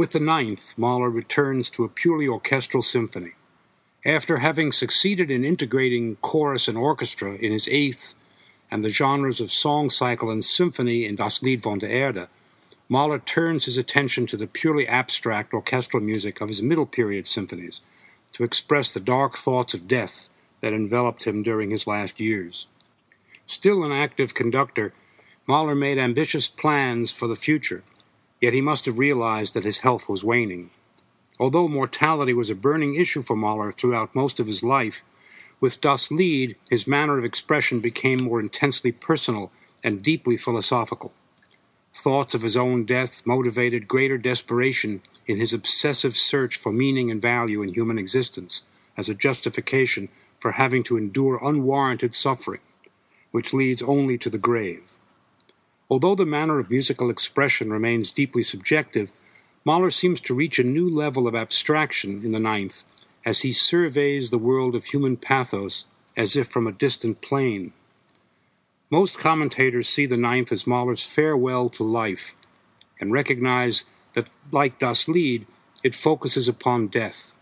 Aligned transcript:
With 0.00 0.12
the 0.12 0.18
ninth, 0.18 0.72
Mahler 0.78 1.10
returns 1.10 1.68
to 1.68 1.84
a 1.84 1.88
purely 1.90 2.26
orchestral 2.26 2.82
symphony. 2.82 3.32
After 4.02 4.38
having 4.38 4.72
succeeded 4.72 5.30
in 5.30 5.44
integrating 5.44 6.16
chorus 6.22 6.68
and 6.68 6.78
orchestra 6.78 7.34
in 7.34 7.52
his 7.52 7.68
eighth 7.68 8.14
and 8.70 8.82
the 8.82 8.88
genres 8.88 9.42
of 9.42 9.50
song 9.50 9.90
cycle 9.90 10.30
and 10.30 10.42
symphony 10.42 11.04
in 11.04 11.16
Das 11.16 11.42
Lied 11.42 11.60
von 11.60 11.80
der 11.80 11.88
Erde, 11.88 12.28
Mahler 12.88 13.18
turns 13.18 13.66
his 13.66 13.76
attention 13.76 14.24
to 14.28 14.38
the 14.38 14.46
purely 14.46 14.88
abstract 14.88 15.52
orchestral 15.52 16.02
music 16.02 16.40
of 16.40 16.48
his 16.48 16.62
middle 16.62 16.86
period 16.86 17.28
symphonies 17.28 17.82
to 18.32 18.42
express 18.42 18.94
the 18.94 19.00
dark 19.00 19.36
thoughts 19.36 19.74
of 19.74 19.86
death 19.86 20.30
that 20.62 20.72
enveloped 20.72 21.24
him 21.24 21.42
during 21.42 21.68
his 21.68 21.86
last 21.86 22.18
years. 22.18 22.66
Still 23.44 23.84
an 23.84 23.92
active 23.92 24.32
conductor, 24.32 24.94
Mahler 25.46 25.74
made 25.74 25.98
ambitious 25.98 26.48
plans 26.48 27.12
for 27.12 27.28
the 27.28 27.36
future, 27.36 27.82
yet 28.40 28.52
he 28.52 28.60
must 28.60 28.86
have 28.86 28.98
realized 28.98 29.54
that 29.54 29.64
his 29.64 29.80
health 29.80 30.08
was 30.08 30.24
waning. 30.24 30.70
Although 31.38 31.68
mortality 31.68 32.32
was 32.32 32.50
a 32.50 32.54
burning 32.54 32.94
issue 32.94 33.22
for 33.22 33.36
Mahler 33.36 33.72
throughout 33.72 34.14
most 34.14 34.40
of 34.40 34.46
his 34.46 34.62
life, 34.62 35.02
with 35.60 35.80
Das 35.80 36.10
Lied, 36.10 36.56
his 36.68 36.86
manner 36.86 37.18
of 37.18 37.24
expression 37.24 37.80
became 37.80 38.24
more 38.24 38.40
intensely 38.40 38.92
personal 38.92 39.50
and 39.84 40.02
deeply 40.02 40.36
philosophical. 40.36 41.12
Thoughts 41.94 42.34
of 42.34 42.42
his 42.42 42.56
own 42.56 42.84
death 42.84 43.26
motivated 43.26 43.88
greater 43.88 44.16
desperation 44.16 45.02
in 45.26 45.38
his 45.38 45.52
obsessive 45.52 46.16
search 46.16 46.56
for 46.56 46.72
meaning 46.72 47.10
and 47.10 47.20
value 47.20 47.62
in 47.62 47.74
human 47.74 47.98
existence 47.98 48.62
as 48.96 49.08
a 49.08 49.14
justification 49.14 50.08
for 50.38 50.52
having 50.52 50.82
to 50.84 50.96
endure 50.96 51.38
unwarranted 51.42 52.14
suffering, 52.14 52.60
which 53.30 53.52
leads 53.52 53.82
only 53.82 54.16
to 54.18 54.30
the 54.30 54.38
grave. 54.38 54.89
Although 55.90 56.14
the 56.14 56.24
manner 56.24 56.60
of 56.60 56.70
musical 56.70 57.10
expression 57.10 57.72
remains 57.72 58.12
deeply 58.12 58.44
subjective, 58.44 59.10
Mahler 59.64 59.90
seems 59.90 60.20
to 60.22 60.34
reach 60.34 60.58
a 60.58 60.64
new 60.64 60.88
level 60.88 61.26
of 61.26 61.34
abstraction 61.34 62.24
in 62.24 62.30
the 62.30 62.38
ninth 62.38 62.84
as 63.26 63.40
he 63.40 63.52
surveys 63.52 64.30
the 64.30 64.38
world 64.38 64.74
of 64.76 64.86
human 64.86 65.16
pathos 65.16 65.84
as 66.16 66.36
if 66.36 66.48
from 66.48 66.66
a 66.66 66.72
distant 66.72 67.20
plane. 67.20 67.72
Most 68.88 69.18
commentators 69.18 69.88
see 69.88 70.06
the 70.06 70.16
ninth 70.16 70.52
as 70.52 70.66
Mahler's 70.66 71.04
farewell 71.04 71.68
to 71.70 71.82
life 71.82 72.36
and 73.00 73.12
recognize 73.12 73.84
that, 74.14 74.28
like 74.50 74.78
Das 74.78 75.08
Lied, 75.08 75.46
it 75.82 75.94
focuses 75.94 76.48
upon 76.48 76.88
death. 76.88 77.32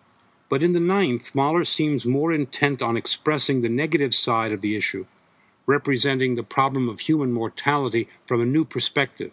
But 0.49 0.63
in 0.63 0.73
the 0.73 0.81
ninth, 0.81 1.35
Mahler 1.35 1.65
seems 1.65 2.07
more 2.07 2.33
intent 2.33 2.83
on 2.83 2.97
expressing 2.97 3.61
the 3.61 3.69
negative 3.69 4.15
side 4.15 4.53
of 4.53 4.61
the 4.61 4.77
issue, 4.77 5.07
representing 5.69 6.35
the 6.35 6.43
problem 6.43 6.89
of 6.89 7.01
human 7.01 7.31
mortality 7.31 8.09
from 8.27 8.41
a 8.41 8.47
new 8.47 8.65
perspective. 8.65 9.33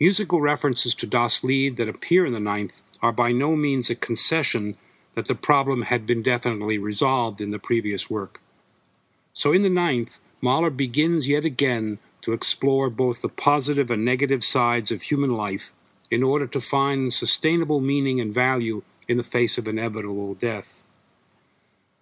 Musical 0.00 0.40
references 0.40 0.94
to 0.96 1.06
Das 1.06 1.42
Lied 1.44 1.76
that 1.76 1.88
appear 1.88 2.26
in 2.26 2.32
the 2.32 2.40
ninth 2.40 2.82
are 3.00 3.12
by 3.12 3.30
no 3.30 3.54
means 3.54 3.88
a 3.88 3.94
concession 3.94 4.76
that 5.14 5.26
the 5.26 5.36
problem 5.36 5.82
had 5.82 6.06
been 6.06 6.22
definitely 6.22 6.76
resolved 6.76 7.40
in 7.40 7.50
the 7.50 7.58
previous 7.58 8.10
work. 8.10 8.40
So 9.32 9.52
in 9.52 9.62
the 9.62 9.70
ninth, 9.70 10.18
Mahler 10.40 10.70
begins 10.70 11.28
yet 11.28 11.44
again 11.44 12.00
to 12.22 12.32
explore 12.32 12.90
both 12.90 13.22
the 13.22 13.28
positive 13.28 13.92
and 13.92 14.04
negative 14.04 14.42
sides 14.42 14.90
of 14.90 15.02
human 15.02 15.32
life 15.32 15.72
in 16.10 16.24
order 16.24 16.48
to 16.48 16.60
find 16.60 17.12
sustainable 17.12 17.80
meaning 17.80 18.20
and 18.20 18.34
value 18.34 18.82
in 19.06 19.16
the 19.18 19.24
face 19.24 19.56
of 19.56 19.68
inevitable 19.68 20.34
death. 20.34 20.84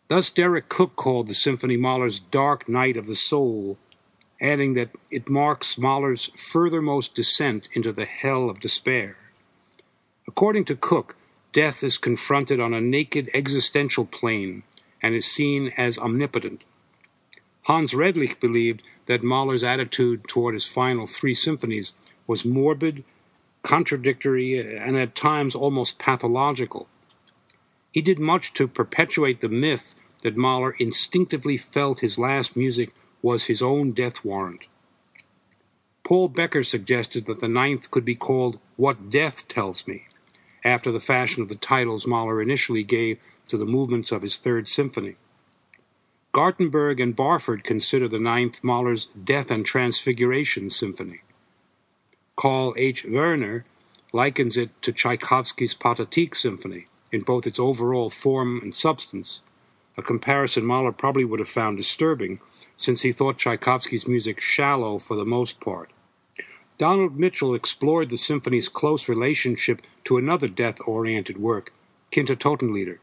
Thus, 0.08 0.30
Deryck 0.30 0.68
Cooke 0.68 0.94
called 0.94 1.26
the 1.26 1.34
symphony 1.34 1.76
Mahler's 1.76 2.20
Dark 2.20 2.68
Night 2.68 2.96
of 2.96 3.06
the 3.06 3.16
Soul, 3.16 3.76
adding 4.40 4.74
that 4.74 4.90
it 5.10 5.28
marks 5.28 5.78
Mahler's 5.78 6.26
furthermost 6.36 7.14
descent 7.14 7.68
into 7.72 7.92
the 7.92 8.04
hell 8.04 8.48
of 8.48 8.60
despair. 8.60 9.16
According 10.28 10.66
to 10.66 10.76
Cooke, 10.76 11.16
death 11.52 11.82
is 11.82 11.98
confronted 11.98 12.60
on 12.60 12.72
a 12.72 12.80
naked 12.80 13.30
existential 13.34 14.04
plane 14.04 14.62
and 15.02 15.14
is 15.14 15.26
seen 15.26 15.72
as 15.76 15.98
omnipotent. 15.98 16.62
Hans 17.62 17.92
Redlich 17.92 18.38
believed 18.38 18.82
that 19.06 19.24
Mahler's 19.24 19.64
attitude 19.64 20.28
toward 20.28 20.54
his 20.54 20.66
final 20.66 21.06
three 21.06 21.34
symphonies 21.34 21.94
was 22.28 22.44
morbid, 22.44 23.02
contradictory, 23.62 24.58
and 24.58 24.96
at 24.96 25.16
times 25.16 25.56
almost 25.56 25.98
pathological. 25.98 26.86
He 27.96 28.02
did 28.02 28.18
much 28.18 28.52
to 28.52 28.68
perpetuate 28.68 29.40
the 29.40 29.48
myth 29.48 29.94
that 30.20 30.36
Mahler 30.36 30.72
instinctively 30.78 31.56
felt 31.56 32.00
his 32.00 32.18
last 32.18 32.54
music 32.54 32.92
was 33.22 33.44
his 33.46 33.62
own 33.62 33.92
death 33.92 34.22
warrant. 34.22 34.66
Paul 36.04 36.28
Bekker 36.28 36.62
suggested 36.62 37.24
that 37.24 37.40
the 37.40 37.48
ninth 37.48 37.90
could 37.90 38.04
be 38.04 38.14
called 38.14 38.58
What 38.76 39.08
Death 39.08 39.48
Tells 39.48 39.88
Me, 39.88 40.08
after 40.62 40.92
the 40.92 41.00
fashion 41.00 41.42
of 41.42 41.48
the 41.48 41.54
titles 41.54 42.06
Mahler 42.06 42.42
initially 42.42 42.84
gave 42.84 43.18
to 43.48 43.56
the 43.56 43.64
movements 43.64 44.12
of 44.12 44.20
his 44.20 44.36
Third 44.36 44.68
Symphony. 44.68 45.16
Gartenberg 46.34 47.00
and 47.00 47.16
Barford 47.16 47.64
consider 47.64 48.08
the 48.08 48.18
Ninth 48.18 48.62
Mahler's 48.62 49.06
Death 49.06 49.50
and 49.50 49.64
Transfiguration 49.64 50.68
Symphony. 50.68 51.22
Karl 52.36 52.74
H. 52.76 53.06
Wörner 53.06 53.64
likens 54.12 54.58
it 54.58 54.82
to 54.82 54.92
Tchaikovsky's 54.92 55.74
Pathetique 55.74 56.34
Symphony 56.34 56.88
in 57.12 57.22
both 57.22 57.46
its 57.46 57.58
overall 57.58 58.10
form 58.10 58.60
and 58.62 58.74
substance, 58.74 59.40
a 59.96 60.02
comparison 60.02 60.64
Mahler 60.64 60.92
probably 60.92 61.24
would 61.24 61.40
have 61.40 61.48
found 61.48 61.76
disturbing 61.76 62.40
since 62.76 63.02
he 63.02 63.12
thought 63.12 63.38
Tchaikovsky's 63.38 64.06
music 64.06 64.40
shallow 64.40 64.98
for 64.98 65.16
the 65.16 65.24
most 65.24 65.60
part. 65.60 65.90
Donald 66.78 67.18
Mitchell 67.18 67.54
explored 67.54 68.10
the 68.10 68.18
symphony's 68.18 68.68
close 68.68 69.08
relationship 69.08 69.80
to 70.04 70.18
another 70.18 70.48
death 70.48 70.76
oriented 70.86 71.38
work, 71.38 71.72
Kindertotenlieder. 72.12 72.98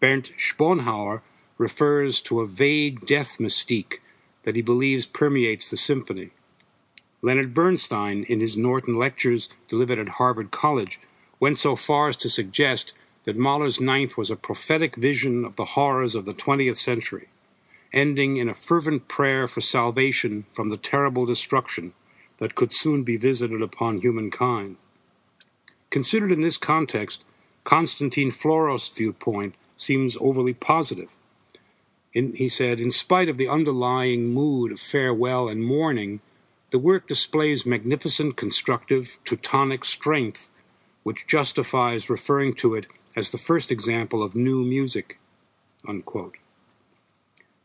Bernd 0.00 0.30
Sponheuer 0.36 1.22
refers 1.56 2.20
to 2.20 2.40
a 2.40 2.46
vague 2.46 3.06
death 3.06 3.38
mystique 3.38 4.00
that 4.42 4.56
he 4.56 4.60
believes 4.60 5.06
permeates 5.06 5.70
the 5.70 5.78
symphony. 5.78 6.30
Leonard 7.22 7.54
Bernstein, 7.54 8.24
in 8.24 8.40
his 8.40 8.54
Norton 8.54 8.92
lectures 8.92 9.48
delivered 9.66 9.98
at 9.98 10.20
Harvard 10.20 10.50
College, 10.50 11.00
went 11.40 11.58
so 11.58 11.74
far 11.74 12.10
as 12.10 12.18
to 12.18 12.28
suggest 12.28 12.92
that 13.24 13.36
Mahler's 13.36 13.80
Ninth 13.80 14.16
was 14.16 14.30
a 14.30 14.36
prophetic 14.36 14.96
vision 14.96 15.44
of 15.44 15.56
the 15.56 15.64
horrors 15.64 16.14
of 16.14 16.24
the 16.24 16.34
20th 16.34 16.76
century, 16.76 17.28
ending 17.92 18.36
in 18.36 18.48
a 18.48 18.54
fervent 18.54 19.08
prayer 19.08 19.48
for 19.48 19.60
salvation 19.60 20.44
from 20.52 20.68
the 20.68 20.76
terrible 20.76 21.26
destruction 21.26 21.94
that 22.38 22.54
could 22.54 22.72
soon 22.72 23.02
be 23.02 23.16
visited 23.16 23.62
upon 23.62 23.98
humankind. 23.98 24.76
Considered 25.90 26.32
in 26.32 26.40
this 26.40 26.56
context, 26.56 27.24
Constantin 27.62 28.30
Floros's 28.30 28.88
viewpoint 28.88 29.54
seems 29.76 30.18
overly 30.20 30.52
positive. 30.52 31.08
In, 32.12 32.32
he 32.34 32.48
said, 32.48 32.80
in 32.80 32.90
spite 32.90 33.28
of 33.28 33.38
the 33.38 33.48
underlying 33.48 34.32
mood 34.32 34.72
of 34.72 34.80
farewell 34.80 35.48
and 35.48 35.64
mourning, 35.64 36.20
the 36.70 36.78
work 36.78 37.08
displays 37.08 37.64
magnificent 37.64 38.36
constructive 38.36 39.18
Teutonic 39.24 39.84
strength, 39.84 40.50
which 41.04 41.26
justifies 41.26 42.10
referring 42.10 42.54
to 42.54 42.74
it 42.74 42.86
as 43.16 43.30
the 43.30 43.38
first 43.38 43.70
example 43.70 44.22
of 44.22 44.34
new 44.34 44.64
music. 44.64 45.18
Unquote. 45.86 46.36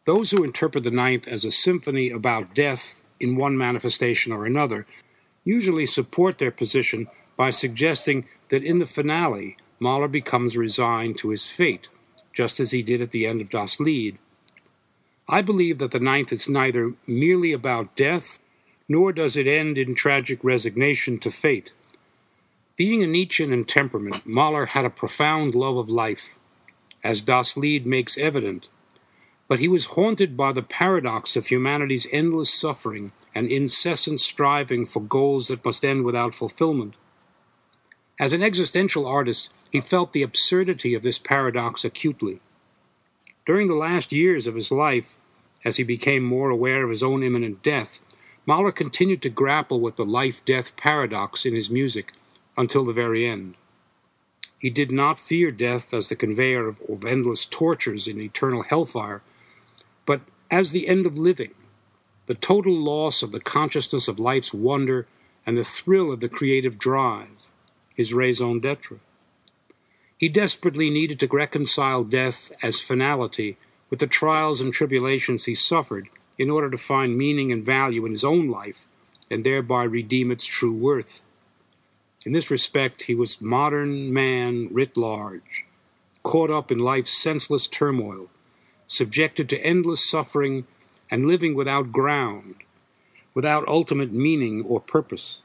Those 0.06 0.32
who 0.32 0.44
interpret 0.44 0.84
the 0.84 0.92
ninth 0.92 1.28
as 1.28 1.46
a 1.46 1.52
symphony 1.52 2.10
about 2.10 2.56
death 2.56 3.04
in 3.20 3.36
one 3.36 3.58
manifestation 3.58 4.32
or 4.32 4.46
another 4.46 4.86
usually 5.44 5.86
support 5.86 6.38
their 6.38 6.52
position 6.52 7.08
by 7.38 7.50
suggesting 7.50 8.26
that 8.50 8.64
in 8.64 8.80
the 8.80 8.86
finale, 8.86 9.58
Mahler 9.80 10.08
becomes 10.08 10.58
resigned 10.58 11.18
to 11.18 11.30
his 11.30 11.48
fate, 11.48 11.88
just 12.34 12.60
as 12.60 12.72
he 12.72 12.84
did 12.84 13.02
at 13.02 13.12
the 13.12 13.26
end 13.26 13.40
of 13.42 13.50
Das 13.50 13.80
Lied. 13.80 14.18
I 15.28 15.42
believe 15.42 15.78
that 15.78 15.92
the 15.92 16.00
ninth 16.00 16.34
is 16.34 16.50
neither 16.50 16.94
merely 17.08 17.54
about 17.54 17.96
death, 17.96 18.40
nor 18.88 19.14
does 19.14 19.38
it 19.38 19.48
end 19.48 19.78
in 19.78 19.96
tragic 19.96 20.44
resignation 20.44 21.20
to 21.20 21.30
fate. 21.30 21.74
Being 22.80 23.04
a 23.04 23.08
Nietzschean 23.08 23.54
in 23.54 23.66
temperament, 23.66 24.26
Mahler 24.26 24.68
had 24.68 24.86
a 24.86 24.90
profound 24.90 25.54
love 25.54 25.78
of 25.78 25.90
life, 25.90 26.34
as 27.04 27.22
Das 27.22 27.56
Lied 27.56 27.86
makes 27.86 28.18
evident 28.18 28.70
but 29.50 29.60
he 29.60 29.68
was 29.68 29.88
haunted 29.98 30.38
by 30.38 30.54
the 30.54 30.62
paradox 30.62 31.36
of 31.36 31.48
humanity's 31.48 32.06
endless 32.12 32.54
suffering 32.54 33.12
and 33.34 33.50
incessant 33.50 34.22
striving 34.22 34.86
for 34.86 35.02
goals 35.02 35.48
that 35.48 35.66
must 35.66 35.84
end 35.84 36.06
without 36.06 36.36
fulfillment. 36.36 36.94
As 38.20 38.32
an 38.32 38.44
existential 38.44 39.08
artist, 39.08 39.50
he 39.72 39.82
felt 39.82 40.14
the 40.14 40.22
absurdity 40.22 40.94
of 40.94 41.02
this 41.02 41.18
paradox 41.18 41.84
acutely. 41.84 42.42
During 43.48 43.68
the 43.68 43.76
last 43.76 44.12
years 44.12 44.46
of 44.46 44.54
his 44.54 44.72
life, 44.72 45.18
as 45.66 45.78
he 45.78 45.84
became 45.84 46.24
more 46.24 46.52
aware 46.52 46.84
of 46.84 46.92
his 46.92 47.02
own 47.02 47.24
imminent 47.24 47.64
death, 47.64 48.00
Mahler 48.46 48.72
continued 48.72 49.24
to 49.24 49.30
grapple 49.30 49.80
with 49.80 49.96
the 49.96 50.06
life 50.06 50.46
death 50.46 50.78
paradox 50.78 51.44
in 51.44 51.56
his 51.56 51.72
music 51.72 52.14
until 52.60 52.84
the 52.84 52.94
very 52.94 53.26
end. 53.26 53.56
He 54.60 54.70
did 54.70 54.92
not 54.92 55.18
fear 55.18 55.50
death 55.50 55.94
as 55.94 56.10
the 56.10 56.18
conveyor 56.18 56.68
of, 56.68 57.06
endless 57.06 57.46
tortures 57.46 58.06
in 58.06 58.20
eternal 58.20 58.64
hellfire, 58.64 59.22
but 60.06 60.20
as 60.52 60.72
the 60.72 60.88
end 60.88 61.06
of 61.06 61.18
living, 61.18 61.54
the 62.26 62.36
total 62.36 62.76
loss 62.76 63.24
of 63.24 63.32
the 63.32 63.40
consciousness 63.40 64.10
of 64.10 64.20
life's 64.20 64.54
wonder 64.54 65.08
and 65.46 65.58
the 65.58 65.64
thrill 65.64 66.12
of 66.12 66.20
the 66.20 66.28
creative 66.28 66.78
drive. 66.78 67.30
his 67.96 68.14
raison 68.14 68.60
d'etre. 68.60 69.00
He 70.18 70.30
desperately 70.30 70.90
needed 70.90 71.20
to 71.20 71.28
reconcile 71.28 72.04
death 72.04 72.52
as 72.62 72.80
finality 72.80 73.58
with 73.90 74.00
the 74.00 74.08
trials 74.08 74.62
and 74.62 74.72
tribulations 74.72 75.46
he 75.46 75.56
suffered 75.56 76.08
in 76.38 76.50
order 76.50 76.70
to 76.70 76.78
find 76.78 77.18
meaning 77.18 77.52
and 77.52 77.66
value 77.66 78.06
in 78.06 78.12
his 78.12 78.24
own 78.24 78.50
life 78.50 78.88
and 79.32 79.44
thereby 79.44 79.84
redeem 79.84 80.32
its 80.32 80.46
true 80.46 80.74
worth. 80.74 81.24
In 82.26 82.34
this 82.34 82.52
respect, 82.52 83.04
he 83.04 83.16
was 83.16 83.40
modern 83.40 84.12
man 84.12 84.68
writ 84.72 84.98
large, 84.98 85.66
caught 86.22 86.52
up 86.52 86.70
in 86.70 86.78
life's 86.78 87.18
senseless 87.18 87.66
turmoil, 87.66 88.30
subjected 88.88 89.48
to 89.50 89.66
endless 89.66 90.04
suffering, 90.10 90.68
and 91.10 91.26
living 91.26 91.56
without 91.56 91.94
ground, 91.94 92.56
without 93.34 93.68
ultimate 93.70 94.12
meaning 94.12 94.64
or 94.64 94.82
purpose. 94.82 95.42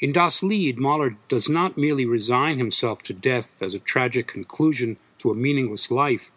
In 0.00 0.10
Das 0.12 0.42
Lied, 0.42 0.78
Mahler 0.78 1.18
does 1.28 1.50
not 1.50 1.76
merely 1.76 2.06
resign 2.06 2.56
himself 2.56 3.02
to 3.02 3.12
death 3.12 3.62
as 3.62 3.74
a 3.74 3.78
tragic 3.78 4.26
conclusion 4.26 4.96
to 5.18 5.30
a 5.30 5.34
meaningless 5.34 5.90
life, 5.90 6.32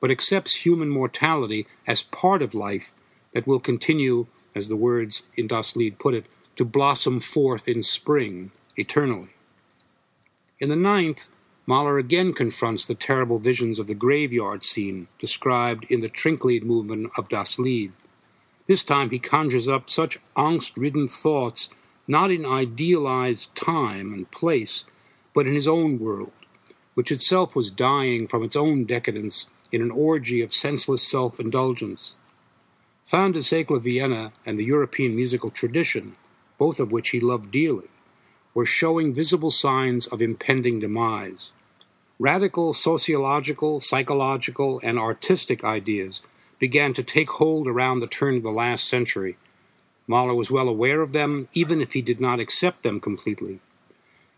but 0.00 0.10
accepts 0.10 0.64
human 0.64 0.88
mortality 0.88 1.66
as 1.86 2.02
part 2.02 2.40
of 2.40 2.54
life 2.54 2.94
that 3.34 3.46
will 3.46 3.60
continue, 3.60 4.28
as 4.54 4.68
the 4.68 4.76
words 4.76 5.24
in 5.36 5.46
Das 5.46 5.76
Lied 5.76 5.98
put 5.98 6.14
it, 6.14 6.24
to 6.56 6.64
blossom 6.64 7.20
forth 7.20 7.68
in 7.68 7.82
spring 7.82 8.50
eternally. 8.78 9.30
In 10.58 10.70
the 10.70 10.76
ninth, 10.76 11.28
Mahler 11.66 11.98
again 11.98 12.32
confronts 12.32 12.86
the 12.86 12.94
terrible 12.94 13.38
visions 13.38 13.78
of 13.78 13.86
the 13.86 13.94
graveyard 13.94 14.64
scene 14.64 15.08
described 15.18 15.84
in 15.90 16.00
the 16.00 16.08
Trinklied 16.08 16.62
movement 16.62 17.10
of 17.18 17.28
Das 17.28 17.58
Lied. 17.58 17.92
This 18.66 18.82
time 18.82 19.10
he 19.10 19.18
conjures 19.18 19.68
up 19.68 19.90
such 19.90 20.18
angst 20.34 20.78
ridden 20.78 21.08
thoughts 21.08 21.68
not 22.06 22.30
in 22.30 22.46
idealized 22.46 23.54
time 23.54 24.14
and 24.14 24.30
place, 24.30 24.84
but 25.34 25.46
in 25.46 25.54
his 25.54 25.68
own 25.68 25.98
world, 25.98 26.32
which 26.94 27.12
itself 27.12 27.54
was 27.54 27.70
dying 27.70 28.26
from 28.26 28.42
its 28.42 28.56
own 28.56 28.84
decadence 28.84 29.46
in 29.70 29.82
an 29.82 29.90
orgy 29.90 30.40
of 30.40 30.54
senseless 30.54 31.02
self 31.02 31.38
indulgence. 31.38 32.16
Fin 33.04 33.32
de 33.32 33.40
siècle 33.40 33.80
Vienna 33.80 34.32
and 34.46 34.58
the 34.58 34.64
European 34.64 35.14
musical 35.14 35.50
tradition, 35.50 36.14
both 36.56 36.80
of 36.80 36.92
which 36.92 37.10
he 37.10 37.20
loved 37.20 37.50
dearly, 37.50 37.88
were 38.54 38.66
showing 38.66 39.14
visible 39.14 39.50
signs 39.50 40.06
of 40.06 40.22
impending 40.22 40.80
demise. 40.80 41.52
Radical 42.18 42.72
sociological, 42.72 43.80
psychological, 43.80 44.80
and 44.82 44.98
artistic 44.98 45.62
ideas 45.62 46.22
began 46.58 46.92
to 46.94 47.02
take 47.02 47.30
hold 47.30 47.68
around 47.68 48.00
the 48.00 48.06
turn 48.06 48.36
of 48.36 48.42
the 48.42 48.50
last 48.50 48.88
century 48.88 49.36
Mahler 50.08 50.34
was 50.34 50.50
well 50.50 50.70
aware 50.70 51.02
of 51.02 51.12
them, 51.12 51.48
even 51.52 51.82
if 51.82 51.92
he 51.92 52.00
did 52.00 52.18
not 52.18 52.40
accept 52.40 52.82
them 52.82 52.98
completely. 52.98 53.60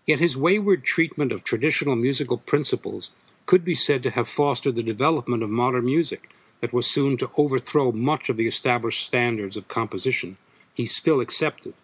Yet 0.04 0.18
his 0.18 0.36
wayward 0.36 0.82
treatment 0.82 1.30
of 1.30 1.44
traditional 1.44 1.94
musical 1.94 2.38
principles 2.38 3.10
could 3.46 3.64
be 3.64 3.76
said 3.76 4.02
to 4.02 4.10
have 4.10 4.26
fostered 4.26 4.74
the 4.74 4.82
development 4.82 5.44
of 5.44 5.48
modern 5.48 5.84
music 5.84 6.34
that 6.60 6.72
was 6.72 6.90
soon 6.90 7.16
to 7.18 7.30
overthrow 7.38 7.92
much 7.92 8.28
of 8.28 8.36
the 8.36 8.48
established 8.48 9.06
standards 9.06 9.56
of 9.56 9.68
composition 9.68 10.36
he 10.74 10.86
still 10.86 11.20
accepted. 11.20 11.74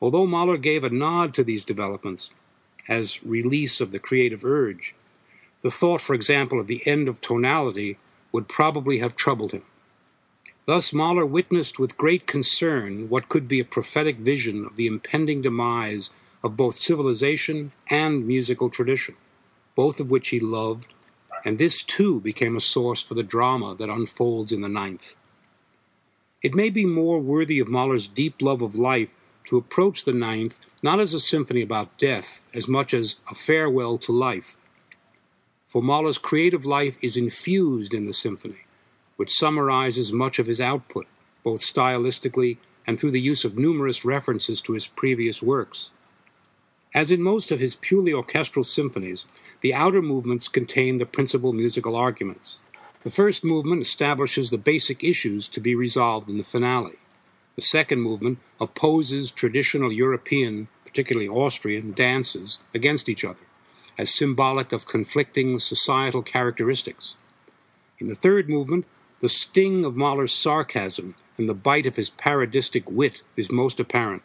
Although 0.00 0.26
Mahler 0.26 0.56
gave 0.56 0.82
a 0.82 0.90
nod 0.90 1.34
to 1.34 1.44
these 1.44 1.64
developments 1.64 2.30
as 2.88 3.22
release 3.22 3.80
of 3.80 3.92
the 3.92 3.98
creative 3.98 4.44
urge, 4.44 4.94
the 5.62 5.70
thought, 5.70 6.00
for 6.00 6.14
example, 6.14 6.58
of 6.58 6.66
the 6.66 6.82
end 6.86 7.08
of 7.08 7.20
tonality 7.20 7.98
would 8.32 8.48
probably 8.48 8.98
have 8.98 9.14
troubled 9.14 9.52
him. 9.52 9.62
Thus, 10.66 10.92
Mahler 10.92 11.26
witnessed 11.26 11.78
with 11.78 11.98
great 11.98 12.26
concern 12.26 13.08
what 13.08 13.28
could 13.28 13.48
be 13.48 13.60
a 13.60 13.64
prophetic 13.64 14.18
vision 14.18 14.64
of 14.64 14.76
the 14.76 14.86
impending 14.86 15.42
demise 15.42 16.10
of 16.42 16.56
both 16.56 16.76
civilization 16.76 17.72
and 17.88 18.26
musical 18.26 18.70
tradition, 18.70 19.16
both 19.74 20.00
of 20.00 20.10
which 20.10 20.28
he 20.28 20.40
loved, 20.40 20.94
and 21.44 21.58
this 21.58 21.82
too 21.82 22.20
became 22.20 22.56
a 22.56 22.60
source 22.60 23.02
for 23.02 23.14
the 23.14 23.22
drama 23.22 23.74
that 23.74 23.88
unfolds 23.88 24.52
in 24.52 24.60
the 24.60 24.68
ninth. 24.68 25.14
It 26.42 26.54
may 26.54 26.70
be 26.70 26.86
more 26.86 27.18
worthy 27.18 27.58
of 27.58 27.68
Mahler's 27.68 28.06
deep 28.06 28.40
love 28.40 28.62
of 28.62 28.74
life 28.74 29.10
to 29.50 29.56
approach 29.56 30.04
the 30.04 30.12
ninth 30.12 30.60
not 30.80 31.00
as 31.00 31.12
a 31.12 31.18
symphony 31.18 31.60
about 31.60 31.98
death 31.98 32.46
as 32.54 32.68
much 32.68 32.94
as 32.94 33.16
a 33.28 33.34
farewell 33.34 33.98
to 33.98 34.12
life. 34.12 34.56
For 35.66 35.82
Mahler's 35.82 36.18
creative 36.18 36.64
life 36.64 36.96
is 37.02 37.16
infused 37.16 37.92
in 37.92 38.06
the 38.06 38.14
symphony 38.14 38.64
which 39.16 39.36
summarizes 39.36 40.14
much 40.14 40.38
of 40.38 40.46
his 40.46 40.60
output, 40.60 41.06
both 41.42 41.60
stylistically 41.60 42.56
and 42.86 42.98
through 42.98 43.10
the 43.10 43.20
use 43.20 43.44
of 43.44 43.58
numerous 43.58 44.02
references 44.04 44.60
to 44.62 44.72
his 44.72 44.86
previous 44.86 45.42
works. 45.42 45.90
As 46.94 47.10
in 47.10 47.20
most 47.20 47.50
of 47.50 47.58
his 47.58 47.74
purely 47.74 48.14
orchestral 48.14 48.64
symphonies, 48.64 49.26
the 49.62 49.74
outer 49.74 50.00
movements 50.00 50.48
contain 50.48 50.96
the 50.96 51.04
principal 51.04 51.52
musical 51.52 51.96
arguments. 51.96 52.60
The 53.02 53.10
first 53.10 53.44
movement 53.44 53.82
establishes 53.82 54.48
the 54.48 54.58
basic 54.58 55.02
issues 55.02 55.48
to 55.48 55.60
be 55.60 55.74
resolved 55.74 56.30
in 56.30 56.38
the 56.38 56.44
finale. 56.44 56.99
The 57.60 57.66
second 57.66 58.00
movement 58.00 58.38
opposes 58.58 59.30
traditional 59.30 59.92
European, 59.92 60.68
particularly 60.86 61.28
Austrian, 61.28 61.92
dances 61.92 62.58
against 62.72 63.06
each 63.06 63.22
other, 63.22 63.42
as 63.98 64.14
symbolic 64.14 64.72
of 64.72 64.86
conflicting 64.86 65.58
societal 65.58 66.22
characteristics. 66.22 67.16
In 67.98 68.06
the 68.06 68.14
third 68.14 68.48
movement, 68.48 68.86
the 69.18 69.28
sting 69.28 69.84
of 69.84 69.94
Mahler's 69.94 70.32
sarcasm 70.32 71.14
and 71.36 71.50
the 71.50 71.54
bite 71.54 71.84
of 71.84 71.96
his 71.96 72.08
parodistic 72.08 72.90
wit 72.90 73.20
is 73.36 73.52
most 73.52 73.78
apparent. 73.78 74.22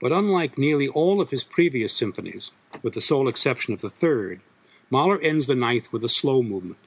But 0.00 0.10
unlike 0.10 0.58
nearly 0.58 0.88
all 0.88 1.20
of 1.20 1.30
his 1.30 1.44
previous 1.44 1.92
symphonies, 1.92 2.50
with 2.82 2.94
the 2.94 3.00
sole 3.00 3.28
exception 3.28 3.72
of 3.72 3.82
the 3.82 3.88
third, 3.88 4.40
Mahler 4.90 5.20
ends 5.20 5.46
the 5.46 5.54
ninth 5.54 5.92
with 5.92 6.02
a 6.02 6.08
slow 6.08 6.42
movement. 6.42 6.80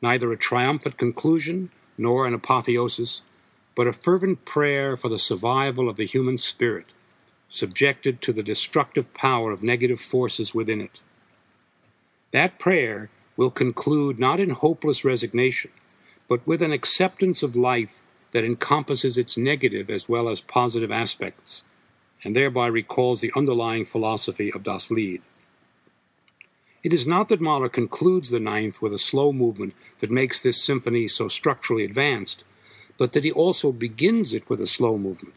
Neither 0.00 0.30
a 0.30 0.36
triumphant 0.36 0.96
conclusion 0.96 1.72
nor 1.98 2.24
an 2.24 2.34
apotheosis, 2.34 3.22
but 3.74 3.86
a 3.86 3.92
fervent 3.92 4.44
prayer 4.44 4.96
for 4.96 5.08
the 5.08 5.18
survival 5.18 5.88
of 5.88 5.96
the 5.96 6.06
human 6.06 6.38
spirit, 6.38 6.86
subjected 7.48 8.22
to 8.22 8.32
the 8.32 8.42
destructive 8.42 9.12
power 9.14 9.50
of 9.52 9.62
negative 9.62 10.00
forces 10.00 10.54
within 10.54 10.80
it. 10.80 11.00
That 12.30 12.58
prayer 12.58 13.10
will 13.36 13.50
conclude 13.50 14.18
not 14.18 14.38
in 14.38 14.50
hopeless 14.50 15.04
resignation, 15.04 15.70
but 16.28 16.46
with 16.46 16.62
an 16.62 16.72
acceptance 16.72 17.42
of 17.42 17.56
life 17.56 18.00
that 18.32 18.44
encompasses 18.44 19.18
its 19.18 19.36
negative 19.36 19.90
as 19.90 20.08
well 20.08 20.28
as 20.28 20.40
positive 20.40 20.92
aspects, 20.92 21.64
and 22.22 22.36
thereby 22.36 22.66
recalls 22.68 23.20
the 23.20 23.32
underlying 23.34 23.84
philosophy 23.84 24.52
of 24.52 24.62
Das 24.62 24.90
Lied. 24.90 25.22
It 26.82 26.92
is 26.92 27.06
not 27.06 27.28
that 27.28 27.40
Mahler 27.40 27.68
concludes 27.68 28.30
the 28.30 28.40
ninth 28.40 28.80
with 28.80 28.94
a 28.94 28.98
slow 28.98 29.32
movement 29.32 29.74
that 29.98 30.10
makes 30.10 30.40
this 30.40 30.62
symphony 30.62 31.08
so 31.08 31.28
structurally 31.28 31.84
advanced, 31.84 32.44
but 33.00 33.14
that 33.14 33.24
he 33.24 33.32
also 33.32 33.72
begins 33.72 34.34
it 34.34 34.46
with 34.50 34.60
a 34.60 34.66
slow 34.66 34.98
movement. 34.98 35.34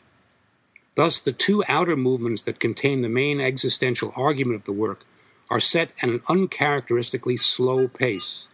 Thus, 0.96 1.22
the 1.22 1.32
two 1.32 1.64
outer 1.70 1.96
movements 1.96 2.44
that 2.44 2.60
contain 2.60 3.02
the 3.02 3.08
main 3.08 3.40
existential 3.40 4.12
argument 4.18 4.58
of 4.58 4.66
the 4.66 4.74
work 4.74 5.06
are 5.50 5.62
set 5.62 5.92
at 6.02 6.10
an 6.10 6.22
uncharacteristically 6.28 7.38
slow 7.38 7.88
pace. 7.88 8.48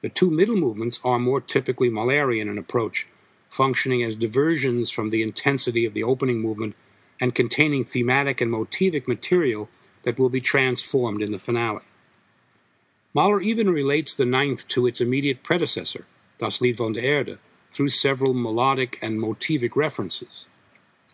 The 0.00 0.08
two 0.08 0.30
middle 0.30 0.56
movements 0.56 0.98
are 1.04 1.18
more 1.18 1.42
typically 1.42 1.90
Mahlerian 1.90 2.50
in 2.50 2.56
approach, 2.56 3.06
functioning 3.50 4.02
as 4.02 4.16
diversions 4.16 4.90
from 4.90 5.10
the 5.10 5.20
intensity 5.20 5.84
of 5.84 5.92
the 5.92 6.02
opening 6.02 6.40
movement 6.40 6.74
and 7.20 7.34
containing 7.34 7.84
thematic 7.84 8.40
and 8.40 8.50
motivic 8.50 9.06
material 9.06 9.68
that 10.04 10.18
will 10.18 10.30
be 10.30 10.40
transformed 10.40 11.20
in 11.20 11.32
the 11.32 11.38
finale. 11.38 11.82
Mahler 13.12 13.42
even 13.42 13.68
relates 13.68 14.14
the 14.14 14.24
ninth 14.24 14.66
to 14.68 14.86
its 14.86 15.02
immediate 15.02 15.42
predecessor, 15.42 16.06
Das 16.38 16.62
Lied 16.62 16.78
von 16.78 16.94
der 16.94 17.02
Erde, 17.02 17.38
through 17.72 17.88
several 17.88 18.34
melodic 18.34 18.98
and 19.02 19.20
motivic 19.20 19.74
references. 19.74 20.46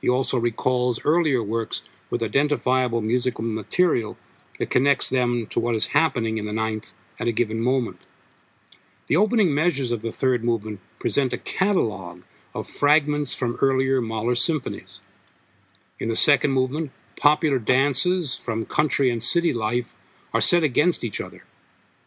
He 0.00 0.08
also 0.08 0.38
recalls 0.38 1.04
earlier 1.04 1.42
works 1.42 1.82
with 2.10 2.22
identifiable 2.22 3.00
musical 3.00 3.44
material 3.44 4.16
that 4.58 4.70
connects 4.70 5.10
them 5.10 5.46
to 5.46 5.60
what 5.60 5.74
is 5.74 5.88
happening 5.88 6.38
in 6.38 6.46
the 6.46 6.52
ninth 6.52 6.92
at 7.18 7.28
a 7.28 7.32
given 7.32 7.60
moment. 7.60 8.00
The 9.06 9.16
opening 9.16 9.54
measures 9.54 9.90
of 9.90 10.02
the 10.02 10.12
third 10.12 10.44
movement 10.44 10.80
present 10.98 11.32
a 11.32 11.38
catalogue 11.38 12.22
of 12.54 12.68
fragments 12.68 13.34
from 13.34 13.56
earlier 13.60 14.00
Mahler 14.00 14.34
symphonies. 14.34 15.00
In 15.98 16.08
the 16.08 16.16
second 16.16 16.52
movement, 16.52 16.90
popular 17.18 17.58
dances 17.58 18.36
from 18.36 18.66
country 18.66 19.10
and 19.10 19.22
city 19.22 19.52
life 19.52 19.94
are 20.32 20.40
set 20.40 20.62
against 20.62 21.04
each 21.04 21.20
other, 21.20 21.44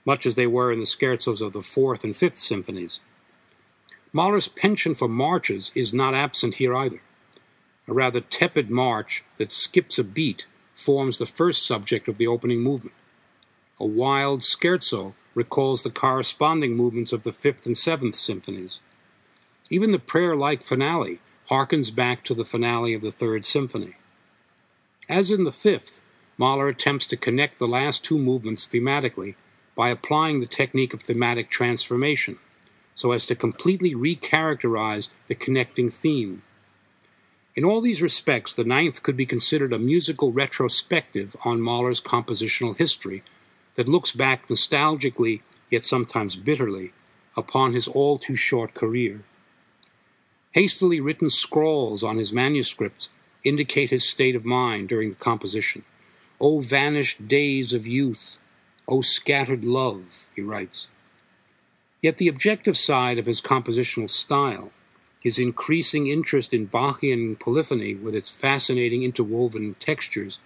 much 0.05 0.25
as 0.25 0.36
they 0.36 0.48
were 0.48 0.72
in 0.72 0.79
the 0.79 0.86
scherzos 0.86 1.41
of 1.41 1.53
the 1.53 1.62
fourth 1.62 2.03
and 2.03 2.15
fifth 2.15 2.38
symphonies. 2.38 3.00
Mahler's 4.13 4.50
penchant 4.50 4.98
for 4.98 5.08
marches 5.08 5.72
is 5.74 5.94
not 5.94 6.13
absent 6.13 6.56
here 6.56 6.75
either. 6.75 7.01
A 7.88 7.94
rather 7.94 8.20
tepid 8.20 8.70
march 8.70 9.24
that 9.38 9.51
skips 9.51 9.98
a 9.98 10.03
beat 10.03 10.46
forms 10.75 11.18
the 11.18 11.25
first 11.25 11.65
subject 11.65 12.08
of 12.08 12.18
the 12.18 12.27
opening 12.27 12.62
movement. 12.62 12.96
A 13.80 13.86
wild 13.86 14.41
scherzo 14.41 15.13
recalls 15.34 15.84
the 15.84 15.89
corresponding 15.89 16.75
movements 16.75 17.13
of 17.13 17.24
the 17.24 17.32
Fifth 17.32 17.65
and 17.65 17.77
Seventh 17.77 18.15
Symphonies. 18.15 18.82
Even 19.70 19.91
the 19.91 20.00
prayer 20.00 20.36
like 20.36 20.63
finale 20.63 21.20
harkens 21.50 21.94
back 21.96 22.24
to 22.25 22.34
the 22.34 22.46
finale 22.46 22.94
of 22.94 23.01
the 23.01 23.12
Third 23.12 23.46
Symphony. 23.46 23.96
As 25.08 25.32
in 25.32 25.44
the 25.46 25.51
Fifth, 25.51 26.01
Mahler 26.38 26.68
attempts 26.68 27.08
to 27.08 27.18
connect 27.18 27.60
the 27.60 27.68
last 27.68 28.03
two 28.03 28.20
movements 28.20 28.68
thematically 28.68 29.36
by 29.75 29.89
applying 29.89 30.41
the 30.41 30.48
technique 30.48 30.94
of 30.94 31.01
thematic 31.01 31.50
transformation 31.50 32.39
so 33.01 33.13
as 33.13 33.25
to 33.25 33.36
completely 33.36 33.96
recharacterize 33.96 35.10
the 35.25 35.34
connecting 35.34 35.89
theme. 35.89 36.43
In 37.55 37.65
all 37.65 37.81
these 37.81 38.03
respects, 38.03 38.53
the 38.53 38.63
ninth 38.63 39.01
could 39.01 39.17
be 39.17 39.25
considered 39.25 39.74
a 39.74 39.79
musical 39.79 40.31
retrospective 40.31 41.36
on 41.43 41.62
Mahler's 41.62 42.00
compositional 42.00 42.77
history 42.77 43.24
that 43.74 43.89
looks 43.89 44.12
back 44.13 44.48
nostalgically, 44.50 45.41
yet 45.72 45.84
sometimes 45.84 46.36
bitterly, 46.36 46.93
upon 47.36 47.74
his 47.74 47.88
all 47.88 48.20
too 48.20 48.36
short 48.36 48.75
career. 48.75 49.24
Hastily 50.51 51.01
written 51.01 51.31
scrawls 51.31 52.03
on 52.03 52.17
his 52.17 52.31
manuscripts 52.31 53.10
indicate 53.43 53.89
his 53.89 54.08
state 54.08 54.36
of 54.36 54.46
mind 54.46 54.89
during 54.89 55.10
the 55.10 55.15
composition. 55.15 55.86
O 56.39 56.60
vanished 56.60 57.27
days 57.27 57.74
of 57.74 57.88
youth, 57.88 58.38
O 58.88 59.01
scattered 59.01 59.63
love, 59.63 60.27
he 60.36 60.43
writes. 60.43 60.88
Yet 62.01 62.17
the 62.17 62.27
objective 62.27 62.77
side 62.77 63.20
of 63.20 63.27
his 63.27 63.41
compositional 63.41 64.10
style, 64.10 64.72
his 65.22 65.38
increasing 65.38 66.08
interest 66.08 66.53
in 66.53 66.67
Bachian 66.67 67.39
polyphony 67.39 67.93
with 67.93 68.15
its 68.15 68.29
fascinating 68.29 69.03
interwoven 69.03 69.75
textures, 69.79 70.39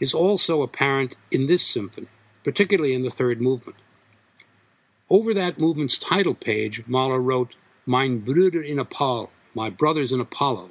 is 0.00 0.14
also 0.14 0.62
apparent 0.62 1.16
in 1.30 1.46
this 1.46 1.66
symphony, 1.66 2.08
particularly 2.44 2.94
in 2.94 3.02
the 3.02 3.10
third 3.10 3.40
movement. 3.40 3.76
Over 5.10 5.34
that 5.34 5.60
movement's 5.60 5.98
title 5.98 6.34
page, 6.34 6.82
Mahler 6.86 7.20
wrote, 7.20 7.54
Mein 7.84 8.18
Bruder 8.18 8.62
in 8.62 8.78
Apollo, 8.78 9.30
my 9.54 9.70
brothers 9.70 10.12
in 10.12 10.20
Apollo. 10.20 10.70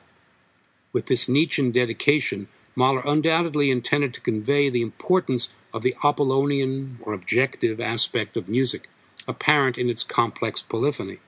With 0.92 1.06
this 1.06 1.30
Nietzschean 1.30 1.72
dedication, 1.72 2.48
Mahler 2.76 3.04
undoubtedly 3.06 3.72
intended 3.72 4.14
to 4.14 4.22
convey 4.22 4.70
the 4.70 4.82
importance 4.82 5.50
of 5.74 5.84
the 5.84 5.96
Apollonian 6.04 7.00
or 7.02 7.14
objective 7.14 7.80
aspect 7.80 8.36
of 8.36 8.50
music, 8.50 8.90
apparent 9.28 9.78
in 9.78 9.90
its 9.90 10.04
complex 10.04 10.62
polyphony. 10.62 11.20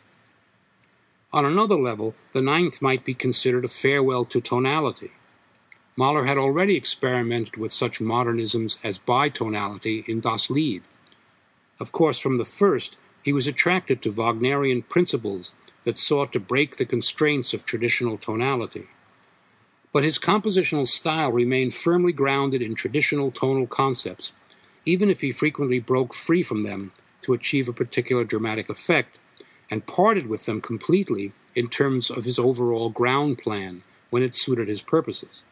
On 1.34 1.46
another 1.46 1.76
level, 1.76 2.16
the 2.32 2.42
ninth 2.42 2.82
might 2.82 3.04
be 3.04 3.14
considered 3.14 3.66
a 3.66 3.70
farewell 3.70 4.24
to 4.26 4.40
tonality. 4.40 5.12
Mahler 5.96 6.26
had 6.26 6.38
already 6.38 6.76
experimented 6.76 7.58
with 7.58 7.72
such 7.74 8.00
modernisms 8.00 8.78
as 8.84 9.00
bitonality 9.00 10.08
in 10.08 10.20
Das 10.20 10.50
Lied. 10.50 10.84
Of 11.80 11.92
course, 11.92 12.20
from 12.20 12.38
the 12.38 12.46
first, 12.46 12.98
he 13.24 13.34
was 13.34 13.48
attracted 13.48 14.02
to 14.02 14.12
Wagnerian 14.12 14.84
principles 14.84 15.52
that 15.84 15.98
sought 15.98 16.32
to 16.34 16.40
break 16.40 16.78
the 16.78 16.86
constraints 16.86 17.54
of 17.54 17.66
traditional 17.66 18.18
tonality. 18.18 18.88
But 19.92 20.04
his 20.04 20.20
compositional 20.20 20.88
style 20.88 21.32
remained 21.32 21.74
firmly 21.74 22.14
grounded 22.14 22.62
in 22.62 22.76
traditional 22.76 23.32
tonal 23.32 23.68
concepts, 23.68 24.32
even 24.86 25.10
if 25.10 25.22
he 25.22 25.32
frequently 25.32 25.80
broke 25.80 26.14
free 26.14 26.44
from 26.44 26.64
them 26.64 26.92
to 27.28 27.34
achieve 27.34 27.70
a 27.70 27.74
particular 27.74 28.24
dramatic 28.24 28.70
effect, 28.70 29.20
and 29.70 29.86
parted 29.86 30.26
with 30.28 30.46
them 30.46 30.62
completely 30.62 31.34
in 31.54 31.70
terms 31.70 32.10
of 32.10 32.26
his 32.26 32.40
overall 32.40 32.90
ground 32.90 33.38
plan 33.38 33.84
when 34.10 34.24
it 34.24 34.36
suited 34.36 34.68
his 34.68 34.82
purposes. 34.82 35.44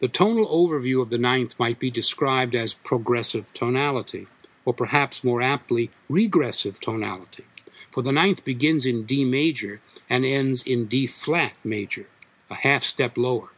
The 0.00 0.08
tonal 0.08 0.46
overview 0.46 1.00
of 1.00 1.08
the 1.08 1.18
ninth 1.18 1.58
might 1.58 1.78
be 1.78 1.90
described 1.90 2.54
as 2.54 2.74
progressive 2.74 3.54
tonality, 3.54 4.26
or 4.66 4.74
perhaps 4.74 5.24
more 5.24 5.40
aptly, 5.40 5.90
regressive 6.08 6.80
tonality 6.80 7.44
for 7.90 8.02
the 8.02 8.12
ninth 8.12 8.44
begins 8.44 8.86
in 8.86 9.04
D 9.04 9.24
major 9.24 9.80
and 10.08 10.24
ends 10.24 10.62
in 10.62 10.86
D 10.86 11.06
flat 11.06 11.52
major, 11.64 12.06
a 12.48 12.54
half 12.54 12.82
step 12.84 13.16
lower. 13.16 13.48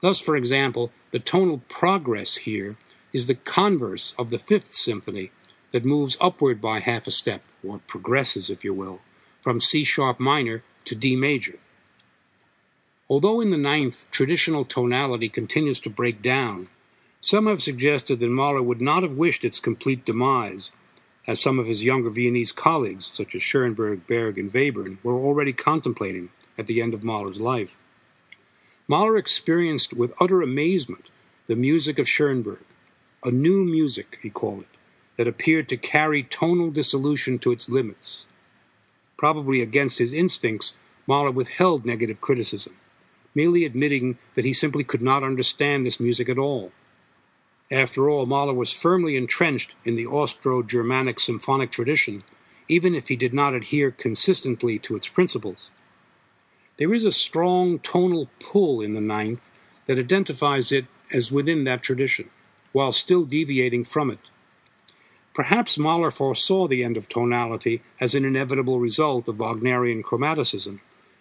Thus, 0.00 0.20
for 0.20 0.36
example, 0.36 0.90
the 1.10 1.18
tonal 1.18 1.62
progress 1.68 2.36
here 2.36 2.76
is 3.12 3.26
the 3.26 3.34
converse 3.34 4.14
of 4.18 4.30
the 4.30 4.38
fifth 4.38 4.72
symphony 4.72 5.30
that 5.72 5.84
moves 5.84 6.16
upward 6.20 6.60
by 6.60 6.78
half 6.78 7.06
a 7.06 7.10
step, 7.10 7.42
or 7.66 7.78
progresses, 7.86 8.50
if 8.50 8.64
you 8.64 8.72
will, 8.72 9.00
from 9.40 9.60
C 9.60 9.84
sharp 9.84 10.20
minor 10.20 10.62
to 10.84 10.94
D 10.94 11.16
major. 11.16 11.58
Although 13.08 13.40
in 13.40 13.50
the 13.50 13.58
ninth 13.58 14.06
traditional 14.10 14.64
tonality 14.64 15.28
continues 15.28 15.80
to 15.80 15.90
break 15.90 16.22
down, 16.22 16.68
some 17.20 17.46
have 17.46 17.62
suggested 17.62 18.20
that 18.20 18.30
Mahler 18.30 18.62
would 18.62 18.80
not 18.80 19.02
have 19.02 19.16
wished 19.16 19.44
its 19.44 19.60
complete 19.60 20.04
demise 20.04 20.70
as 21.26 21.40
some 21.40 21.58
of 21.58 21.66
his 21.66 21.84
younger 21.84 22.10
Viennese 22.10 22.52
colleagues, 22.52 23.10
such 23.12 23.34
as 23.34 23.42
Schoenberg, 23.42 24.06
Berg, 24.06 24.38
and 24.38 24.52
Webern, 24.52 24.98
were 25.02 25.14
already 25.14 25.52
contemplating 25.52 26.30
at 26.58 26.66
the 26.66 26.82
end 26.82 26.94
of 26.94 27.04
Mahler's 27.04 27.40
life. 27.40 27.76
Mahler 28.88 29.16
experienced 29.16 29.94
with 29.94 30.14
utter 30.20 30.42
amazement 30.42 31.08
the 31.46 31.56
music 31.56 31.98
of 31.98 32.08
Schoenberg, 32.08 32.64
a 33.24 33.30
new 33.30 33.64
music, 33.64 34.18
he 34.22 34.30
called 34.30 34.62
it, 34.62 34.71
that 35.16 35.28
appeared 35.28 35.68
to 35.68 35.76
carry 35.76 36.22
tonal 36.22 36.70
dissolution 36.70 37.38
to 37.38 37.52
its 37.52 37.68
limits. 37.68 38.26
Probably 39.16 39.60
against 39.60 39.98
his 39.98 40.12
instincts, 40.12 40.74
Mahler 41.06 41.30
withheld 41.30 41.84
negative 41.84 42.20
criticism, 42.20 42.74
merely 43.34 43.64
admitting 43.64 44.18
that 44.34 44.44
he 44.44 44.52
simply 44.52 44.84
could 44.84 45.02
not 45.02 45.22
understand 45.22 45.86
this 45.86 46.00
music 46.00 46.28
at 46.28 46.38
all 46.38 46.72
after 47.72 48.10
all, 48.10 48.26
Mahler 48.26 48.52
was 48.52 48.70
firmly 48.70 49.16
entrenched 49.16 49.74
in 49.82 49.96
the 49.96 50.06
Austro 50.06 50.62
Germanic 50.62 51.18
symphonic 51.18 51.70
tradition, 51.70 52.22
even 52.68 52.94
if 52.94 53.08
he 53.08 53.16
did 53.16 53.32
not 53.32 53.54
adhere 53.54 53.90
consistently 53.90 54.78
to 54.80 54.94
its 54.94 55.08
principles. 55.08 55.70
There 56.76 56.92
is 56.92 57.06
a 57.06 57.12
strong 57.12 57.78
tonal 57.78 58.28
pull 58.40 58.82
in 58.82 58.92
the 58.92 59.00
ninth 59.00 59.50
that 59.86 59.98
identifies 59.98 60.70
it 60.70 60.84
as 61.10 61.32
within 61.32 61.64
that 61.64 61.82
tradition, 61.82 62.28
while 62.72 62.92
still 62.92 63.24
deviating 63.24 63.84
from 63.84 64.10
it. 64.10 64.20
Perhaps 65.34 65.78
Mahler 65.78 66.10
foresaw 66.10 66.68
the 66.68 66.84
end 66.84 66.96
of 66.96 67.08
tonality 67.08 67.82
as 67.98 68.14
an 68.14 68.24
inevitable 68.24 68.78
result 68.78 69.28
of 69.28 69.38
Wagnerian 69.38 70.02
chromaticism. 70.02 70.80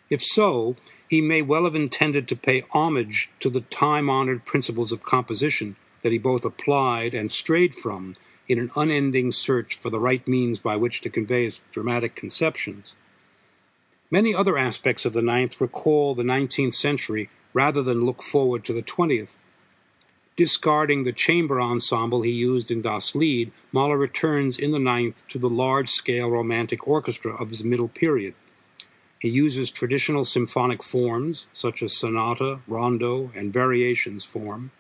If 0.10 0.22
so, 0.22 0.76
he 1.08 1.22
may 1.22 1.42
well 1.42 1.64
have 1.64 1.76
intended 1.76 2.28
to 2.28 2.36
pay 2.36 2.64
homage 2.72 3.30
to 3.40 3.50
the 3.50 3.62
time 3.62 4.10
honored 4.10 4.46
principles 4.46 4.92
of 4.92 5.04
composition 5.04 5.78
that 6.02 6.12
he 6.12 6.18
both 6.18 6.44
applied 6.44 7.14
and 7.14 7.32
strayed 7.32 7.74
from 7.74 8.16
in 8.48 8.60
an 8.60 8.70
unending 8.76 9.32
search 9.32 9.78
for 9.78 9.90
the 9.90 10.00
right 10.00 10.28
means 10.28 10.60
by 10.60 10.76
which 10.76 11.00
to 11.02 11.10
convey 11.10 11.46
his 11.46 11.62
dramatic 11.72 12.16
conceptions. 12.16 12.96
Many 14.10 14.36
other 14.36 14.58
aspects 14.58 15.06
of 15.06 15.14
the 15.14 15.22
ninth 15.22 15.62
recall 15.62 16.16
the 16.16 16.24
19th 16.24 16.74
century 16.74 17.30
rather 17.54 17.82
than 17.82 18.02
look 18.02 18.22
forward 18.22 18.66
to 18.66 18.74
the 18.74 18.84
20th. 18.84 19.36
Discarding 20.42 21.04
the 21.04 21.14
chamber 21.14 21.62
ensemble 21.62 22.24
he 22.24 22.32
used 22.32 22.72
in 22.72 22.82
Das 22.82 23.14
Lied, 23.14 23.52
Mahler 23.72 23.96
returns 23.96 24.58
in 24.58 24.72
the 24.72 24.80
ninth 24.80 25.24
to 25.28 25.38
the 25.38 25.48
large 25.48 25.88
scale 25.88 26.32
romantic 26.32 26.88
orchestra 26.88 27.36
of 27.36 27.50
his 27.50 27.64
middle 27.64 27.90
period. 27.90 28.34
He 29.20 29.30
uses 29.30 29.70
traditional 29.70 30.26
symphonic 30.26 30.82
forms, 30.82 31.46
such 31.54 31.84
as 31.84 31.96
sonata, 31.96 32.62
rondo, 32.68 33.30
and 33.36 33.54
variations 33.54 34.26
form, 34.26 34.72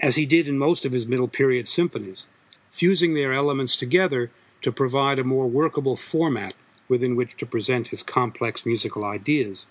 as 0.00 0.16
he 0.16 0.26
did 0.26 0.48
in 0.48 0.58
most 0.58 0.84
of 0.84 0.90
his 0.90 1.06
middle 1.06 1.28
period 1.28 1.68
symphonies, 1.68 2.26
fusing 2.68 3.14
their 3.14 3.32
elements 3.32 3.76
together 3.76 4.32
to 4.62 4.72
provide 4.72 5.20
a 5.20 5.22
more 5.32 5.46
workable 5.46 5.94
format 5.94 6.54
within 6.88 7.14
which 7.14 7.36
to 7.36 7.46
present 7.46 7.94
his 7.94 8.02
complex 8.02 8.66
musical 8.66 9.04
ideas. 9.04 9.66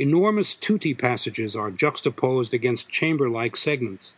Enormous 0.00 0.54
tutti 0.54 0.94
passages 0.94 1.54
are 1.54 1.70
juxtaposed 1.70 2.54
against 2.54 2.88
chamber 2.88 3.28
like 3.28 3.54
segments, 3.54 4.14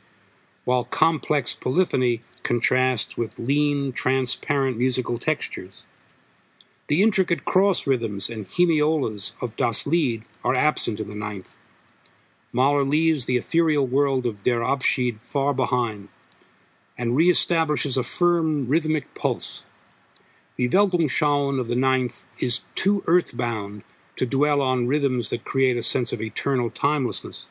while 0.64 0.84
complex 0.84 1.56
polyphony 1.56 2.22
contrasts 2.44 3.18
with 3.18 3.36
lean, 3.36 3.90
transparent 3.90 4.78
musical 4.78 5.18
textures. 5.18 5.84
The 6.86 7.02
intricate 7.02 7.44
cross 7.44 7.84
rhythms 7.84 8.30
and 8.30 8.46
hemiolas 8.46 9.32
of 9.42 9.56
Das 9.56 9.84
Lied 9.84 10.22
are 10.44 10.54
absent 10.54 11.00
in 11.00 11.08
the 11.08 11.16
ninth. 11.16 11.58
Mahler 12.52 12.84
leaves 12.84 13.26
the 13.26 13.36
ethereal 13.36 13.88
world 13.88 14.24
of 14.24 14.44
Der 14.44 14.62
Abschied 14.62 15.20
far 15.20 15.52
behind 15.52 16.10
and 16.96 17.16
reestablishes 17.16 17.96
a 17.96 18.04
firm 18.04 18.68
rhythmic 18.68 19.12
pulse. 19.16 19.64
The 20.54 20.68
Weltanschauung 20.68 21.58
of 21.58 21.66
the 21.66 21.74
ninth 21.74 22.24
is 22.38 22.60
too 22.76 23.02
earthbound 23.08 23.82
to 24.22 24.26
dwell 24.26 24.62
on 24.62 24.86
rhythms 24.86 25.30
that 25.30 25.44
create 25.44 25.76
a 25.76 25.82
sense 25.82 26.12
of 26.12 26.22
eternal 26.22 26.70
timelessness. 26.70 27.48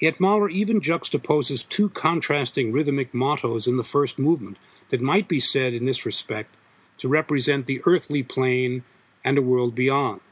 Yet 0.00 0.18
Mahler 0.18 0.48
even 0.48 0.80
juxtaposes 0.80 1.68
two 1.68 1.90
contrasting 1.90 2.72
rhythmic 2.72 3.12
mottos 3.12 3.66
in 3.66 3.76
the 3.76 3.84
first 3.84 4.18
movement 4.18 4.56
that 4.88 5.02
might 5.02 5.28
be 5.28 5.38
said 5.38 5.74
in 5.74 5.84
this 5.84 6.06
respect 6.06 6.56
to 6.96 7.08
represent 7.08 7.66
the 7.66 7.82
earthly 7.84 8.22
plane 8.22 8.84
and 9.22 9.36
a 9.36 9.42
world 9.42 9.74
beyond 9.74 10.22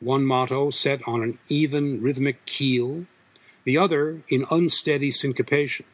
one 0.00 0.24
motto 0.24 0.70
set 0.70 1.06
on 1.06 1.22
an 1.22 1.38
even 1.48 2.02
rhythmic 2.02 2.44
keel, 2.44 3.06
the 3.62 3.78
other 3.78 4.22
in 4.28 4.44
unsteady 4.50 5.12
syncopation. 5.12 5.86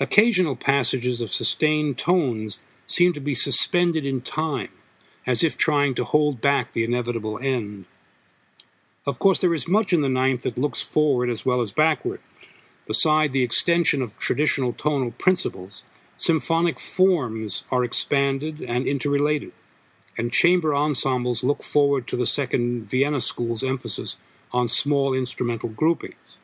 Occasional 0.00 0.56
passages 0.56 1.20
of 1.20 1.30
sustained 1.30 1.96
tones 1.96 2.58
seem 2.88 3.12
to 3.12 3.20
be 3.20 3.36
suspended 3.36 4.04
in 4.04 4.20
time, 4.20 4.70
as 5.26 5.42
if 5.42 5.56
trying 5.56 5.94
to 5.94 6.04
hold 6.04 6.40
back 6.40 6.72
the 6.72 6.84
inevitable 6.84 7.38
end. 7.42 7.84
Of 9.06 9.18
course, 9.18 9.38
there 9.38 9.54
is 9.54 9.68
much 9.68 9.92
in 9.92 10.00
the 10.00 10.08
ninth 10.08 10.42
that 10.42 10.58
looks 10.58 10.82
forward 10.82 11.30
as 11.30 11.44
well 11.44 11.60
as 11.60 11.72
backward. 11.72 12.20
Beside 12.86 13.32
the 13.32 13.42
extension 13.42 14.02
of 14.02 14.16
traditional 14.18 14.72
tonal 14.72 15.10
principles, 15.12 15.82
symphonic 16.16 16.78
forms 16.78 17.64
are 17.70 17.84
expanded 17.84 18.60
and 18.60 18.86
interrelated, 18.86 19.52
and 20.16 20.32
chamber 20.32 20.74
ensembles 20.74 21.44
look 21.44 21.62
forward 21.62 22.06
to 22.08 22.16
the 22.16 22.26
Second 22.26 22.88
Vienna 22.88 23.20
School's 23.20 23.62
emphasis 23.62 24.16
on 24.52 24.68
small 24.68 25.12
instrumental 25.12 25.68
groupings. 25.68 26.38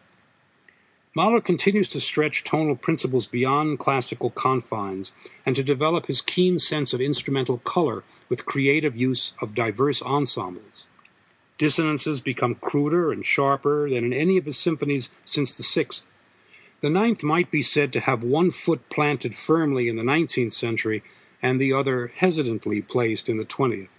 Mahler 1.15 1.43
continues 1.43 1.89
to 1.89 2.01
stretch 2.01 2.43
tonal 2.43 2.75
principles 2.75 3.27
beyond 3.27 3.79
classical 3.79 4.31
confines 4.31 5.13
and 5.45 5.55
to 5.55 5.63
develop 5.63 6.07
his 6.07 6.23
keen 6.23 6.59
sense 6.59 6.95
of 6.95 7.03
instrumental 7.03 7.59
color 7.59 8.03
with 8.31 8.47
creative 8.47 8.97
use 8.97 9.35
of 9.43 9.55
diverse 9.55 10.01
ensembles. 10.01 10.87
Dissonances 11.59 12.23
become 12.23 12.55
cruder 12.55 13.13
and 13.13 13.27
sharper 13.27 13.91
than 13.91 14.05
in 14.05 14.13
any 14.15 14.39
of 14.39 14.47
his 14.47 14.59
symphonies 14.59 15.11
since 15.23 15.53
the 15.53 15.63
sixth. 15.63 16.09
The 16.81 16.89
ninth 16.89 17.23
might 17.23 17.51
be 17.51 17.63
said 17.63 17.93
to 17.93 18.01
have 18.01 18.25
one 18.25 18.51
foot 18.51 18.89
planted 18.89 19.35
firmly 19.35 19.89
in 19.89 19.97
the 19.97 20.03
19th 20.03 20.53
century 20.53 21.03
and 21.43 21.61
the 21.61 21.75
other 21.75 22.11
hesitantly 22.17 22.81
placed 22.81 23.29
in 23.29 23.37
the 23.37 23.45
20th. 23.45 23.91